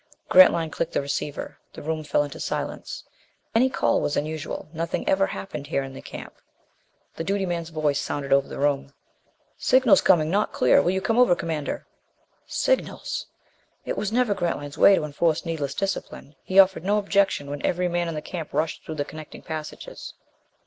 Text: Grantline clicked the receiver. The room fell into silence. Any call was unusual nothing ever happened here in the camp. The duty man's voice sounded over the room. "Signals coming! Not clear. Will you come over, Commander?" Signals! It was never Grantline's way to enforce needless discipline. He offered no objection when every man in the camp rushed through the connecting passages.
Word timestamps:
Grantline 0.29 0.71
clicked 0.71 0.93
the 0.93 1.01
receiver. 1.01 1.59
The 1.73 1.83
room 1.83 2.03
fell 2.03 2.23
into 2.23 2.39
silence. 2.39 3.03
Any 3.53 3.69
call 3.69 4.01
was 4.01 4.17
unusual 4.17 4.67
nothing 4.73 5.07
ever 5.07 5.27
happened 5.27 5.67
here 5.67 5.83
in 5.83 5.93
the 5.93 6.01
camp. 6.01 6.33
The 7.17 7.23
duty 7.23 7.45
man's 7.45 7.69
voice 7.69 8.01
sounded 8.01 8.33
over 8.33 8.47
the 8.47 8.57
room. 8.57 8.95
"Signals 9.59 10.01
coming! 10.01 10.31
Not 10.31 10.53
clear. 10.53 10.81
Will 10.81 10.89
you 10.89 11.01
come 11.01 11.19
over, 11.19 11.35
Commander?" 11.35 11.85
Signals! 12.47 13.27
It 13.85 13.95
was 13.95 14.11
never 14.11 14.33
Grantline's 14.33 14.75
way 14.75 14.95
to 14.95 15.03
enforce 15.05 15.45
needless 15.45 15.75
discipline. 15.75 16.33
He 16.41 16.57
offered 16.57 16.83
no 16.83 16.97
objection 16.97 17.47
when 17.51 17.63
every 17.63 17.87
man 17.87 18.07
in 18.07 18.15
the 18.15 18.23
camp 18.23 18.53
rushed 18.53 18.83
through 18.83 18.95
the 18.95 19.05
connecting 19.05 19.43
passages. 19.43 20.15